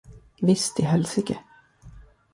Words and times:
Visst 0.47 0.79
i 0.79 0.83
helsike! 0.93 1.39